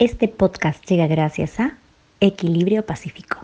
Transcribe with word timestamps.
Este 0.00 0.28
podcast 0.28 0.84
llega 0.86 1.08
gracias 1.08 1.58
a 1.58 1.76
Equilibrio 2.20 2.86
Pacífico 2.86 3.38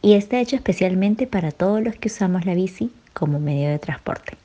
y 0.00 0.14
está 0.14 0.40
hecho 0.40 0.56
especialmente 0.56 1.26
para 1.26 1.52
todos 1.52 1.82
los 1.82 1.96
que 1.96 2.08
usamos 2.08 2.46
la 2.46 2.54
bici 2.54 2.90
como 3.12 3.38
medio 3.38 3.68
de 3.68 3.78
transporte. 3.78 4.38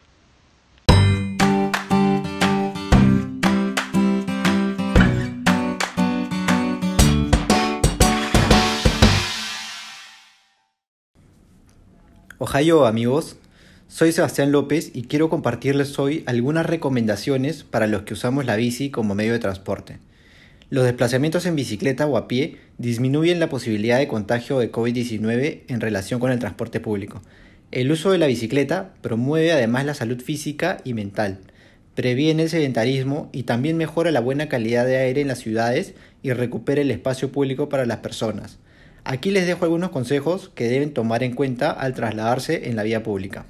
Ohio 12.40 12.86
amigos, 12.86 13.38
soy 13.88 14.12
Sebastián 14.12 14.52
López 14.52 14.92
y 14.94 15.04
quiero 15.04 15.30
compartirles 15.30 15.98
hoy 15.98 16.26
algunas 16.26 16.66
recomendaciones 16.66 17.64
para 17.64 17.88
los 17.88 18.02
que 18.02 18.16
usamos 18.16 18.44
la 18.44 18.58
bici 18.58 18.92
como 18.92 19.16
medio 19.16 19.32
de 19.32 19.40
transporte. 19.40 20.00
Los 20.70 20.84
desplazamientos 20.84 21.46
en 21.46 21.56
bicicleta 21.56 22.06
o 22.08 22.18
a 22.18 22.28
pie 22.28 22.58
disminuyen 22.78 23.40
la 23.40 23.48
posibilidad 23.48 24.00
de 24.00 24.10
contagio 24.10 24.60
de 24.60 24.70
COVID-19 24.70 25.62
en 25.70 25.80
relación 25.80 26.20
con 26.20 26.30
el 26.30 26.40
transporte 26.40 26.82
público. 26.82 27.22
El 27.72 27.90
uso 27.90 28.12
de 28.12 28.18
la 28.18 28.28
bicicleta 28.28 28.94
promueve 29.02 29.54
además 29.54 29.86
la 29.86 29.94
salud 29.94 30.22
física 30.22 30.80
y 30.84 30.94
mental, 30.94 31.40
previene 31.96 32.44
el 32.44 32.50
sedentarismo 32.50 33.30
y 33.32 33.44
también 33.44 33.78
mejora 33.78 34.12
la 34.12 34.20
buena 34.20 34.50
calidad 34.50 34.86
de 34.86 34.98
aire 34.98 35.22
en 35.22 35.30
las 35.30 35.40
ciudades 35.40 35.94
y 36.22 36.34
recupera 36.34 36.82
el 36.82 36.92
espacio 36.92 37.32
público 37.32 37.70
para 37.70 37.86
las 37.86 38.00
personas. 38.00 38.60
Aquí 39.06 39.32
les 39.32 39.48
dejo 39.48 39.64
algunos 39.64 39.92
consejos 39.92 40.52
que 40.54 40.68
deben 40.68 40.94
tomar 40.94 41.24
en 41.24 41.34
cuenta 41.34 41.72
al 41.72 41.94
trasladarse 41.94 42.68
en 42.68 42.76
la 42.76 42.84
vía 42.84 43.04
pública. 43.04 43.46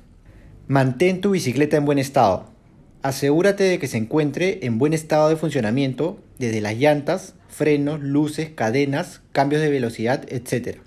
Mantén 0.67 1.19
tu 1.19 1.31
bicicleta 1.31 1.77
en 1.77 1.85
buen 1.85 1.97
estado. 1.97 2.56
Asegúrate 3.01 3.63
de 3.63 3.79
que 3.79 3.87
se 3.87 3.97
encuentre 3.97 4.59
en 4.63 4.77
buen 4.79 4.93
estado 4.93 5.29
de 5.29 5.35
funcionamiento 5.35 6.19
desde 6.39 6.61
las 6.61 6.75
llantas, 6.77 7.35
frenos, 7.47 8.01
luces, 8.01 8.49
cadenas, 8.49 9.21
cambios 9.31 9.61
de 9.61 9.69
velocidad, 9.69 10.25
etc. 10.29 10.79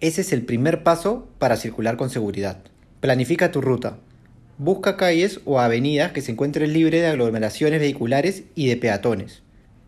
Ese 0.00 0.20
es 0.20 0.32
el 0.32 0.42
primer 0.42 0.82
paso 0.82 1.28
para 1.38 1.56
circular 1.56 1.96
con 1.96 2.10
seguridad. 2.10 2.58
Planifica 3.00 3.52
tu 3.52 3.60
ruta. 3.60 3.98
Busca 4.58 4.96
calles 4.96 5.40
o 5.44 5.60
avenidas 5.60 6.12
que 6.12 6.22
se 6.22 6.32
encuentren 6.32 6.72
libres 6.72 7.02
de 7.02 7.08
aglomeraciones 7.08 7.80
vehiculares 7.80 8.44
y 8.54 8.68
de 8.68 8.76
peatones. 8.76 9.42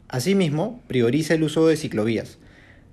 Asimismo, 0.09 0.83
prioriza 0.87 1.35
el 1.35 1.43
uso 1.43 1.67
de 1.67 1.77
ciclovías 1.77 2.39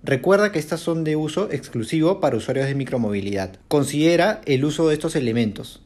Recuerda 0.06 0.52
que 0.52 0.60
estas 0.60 0.82
son 0.82 1.04
de 1.04 1.16
uso 1.16 1.50
exclusivo 1.52 2.20
para 2.20 2.38
usuarios 2.38 2.68
de 2.68 2.76
micromovilidad. 2.76 3.56
Considera 3.68 4.40
el 4.46 4.64
uso 4.64 4.88
de 4.88 4.94
estos 4.94 5.16
elementos. 5.16 5.82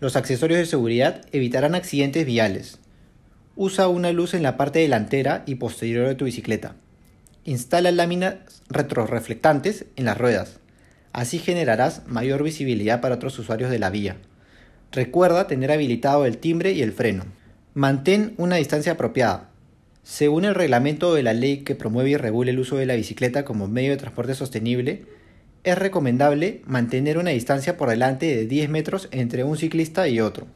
Los 0.00 0.16
accesorios 0.16 0.58
de 0.58 0.64
seguridad 0.64 1.26
evitarán 1.30 1.74
accidentes 1.74 2.24
viales. 2.24 2.78
Usa 3.54 3.88
una 3.88 4.12
luz 4.12 4.32
en 4.32 4.42
la 4.42 4.56
parte 4.56 4.78
delantera 4.78 5.42
y 5.46 5.56
posterior 5.56 6.08
de 6.08 6.14
tu 6.14 6.24
bicicleta. 6.24 6.74
Instala 7.44 7.90
láminas 7.90 8.36
retroreflectantes 8.70 9.84
en 9.96 10.06
las 10.06 10.16
ruedas. 10.16 10.58
Así 11.12 11.38
generarás 11.38 12.06
mayor 12.06 12.42
visibilidad 12.42 13.02
para 13.02 13.16
otros 13.16 13.38
usuarios 13.38 13.70
de 13.70 13.78
la 13.78 13.90
vía. 13.90 14.16
Recuerda 14.90 15.46
tener 15.46 15.70
habilitado 15.70 16.24
el 16.24 16.38
timbre 16.38 16.72
y 16.72 16.80
el 16.80 16.92
freno. 16.92 17.24
Mantén 17.74 18.32
una 18.38 18.56
distancia 18.56 18.92
apropiada. 18.92 19.50
Según 20.02 20.46
el 20.46 20.54
reglamento 20.54 21.12
de 21.12 21.22
la 21.22 21.34
ley 21.34 21.58
que 21.58 21.74
promueve 21.74 22.10
y 22.10 22.16
regula 22.16 22.50
el 22.50 22.58
uso 22.58 22.76
de 22.76 22.86
la 22.86 22.94
bicicleta 22.94 23.44
como 23.44 23.68
medio 23.68 23.90
de 23.90 23.98
transporte 23.98 24.34
sostenible, 24.34 25.04
es 25.62 25.78
recomendable 25.78 26.62
mantener 26.66 27.18
una 27.18 27.30
distancia 27.30 27.76
por 27.76 27.90
delante 27.90 28.34
de 28.34 28.46
10 28.46 28.70
metros 28.70 29.08
entre 29.10 29.44
un 29.44 29.56
ciclista 29.56 30.08
y 30.08 30.20
otro. 30.20 30.46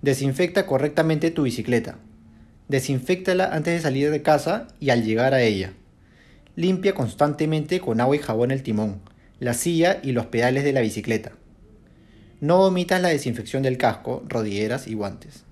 Desinfecta 0.00 0.64
correctamente 0.64 1.30
tu 1.30 1.42
bicicleta. 1.42 1.98
Desinfectala 2.68 3.52
antes 3.52 3.74
de 3.74 3.80
salir 3.80 4.10
de 4.10 4.22
casa 4.22 4.68
y 4.80 4.90
al 4.90 5.04
llegar 5.04 5.34
a 5.34 5.42
ella. 5.42 5.72
Limpia 6.56 6.94
constantemente 6.94 7.80
con 7.80 8.00
agua 8.00 8.16
y 8.16 8.20
jabón 8.20 8.50
el 8.50 8.62
timón, 8.62 9.00
la 9.40 9.54
silla 9.54 10.00
y 10.02 10.12
los 10.12 10.26
pedales 10.26 10.64
de 10.64 10.72
la 10.72 10.80
bicicleta. 10.80 11.32
No 12.40 12.62
omitas 12.62 13.02
la 13.02 13.08
desinfección 13.08 13.62
del 13.62 13.78
casco, 13.78 14.24
rodilleras 14.28 14.86
y 14.86 14.94
guantes. 14.94 15.44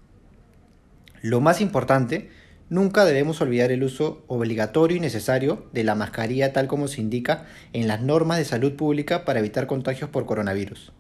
Lo 1.20 1.40
más 1.40 1.60
importante, 1.60 2.30
nunca 2.68 3.04
debemos 3.04 3.40
olvidar 3.40 3.70
el 3.70 3.82
uso 3.82 4.24
obligatorio 4.26 4.96
y 4.96 5.00
necesario 5.00 5.66
de 5.72 5.84
la 5.84 5.94
mascarilla 5.94 6.52
tal 6.52 6.66
como 6.66 6.88
se 6.88 7.00
indica 7.00 7.46
en 7.72 7.88
las 7.88 8.02
normas 8.02 8.38
de 8.38 8.44
salud 8.44 8.74
pública 8.74 9.24
para 9.24 9.38
evitar 9.38 9.66
contagios 9.66 10.10
por 10.10 10.26
coronavirus. 10.26 10.92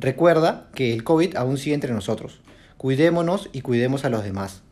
Recuerda 0.00 0.68
que 0.74 0.92
el 0.92 1.04
COVID 1.04 1.36
aún 1.36 1.58
sigue 1.58 1.74
entre 1.74 1.92
nosotros. 1.92 2.40
Cuidémonos 2.76 3.50
y 3.52 3.62
cuidemos 3.62 4.04
a 4.04 4.10
los 4.10 4.22
demás. 4.22 4.62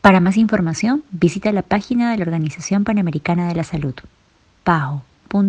Para 0.00 0.20
más 0.20 0.36
información, 0.36 1.02
visita 1.10 1.50
la 1.52 1.62
página 1.62 2.10
de 2.10 2.18
la 2.18 2.24
Organización 2.24 2.84
Panamericana 2.84 3.48
de 3.48 3.54
la 3.54 3.64
Salud, 3.64 3.94
pao.org/es. 4.64 5.48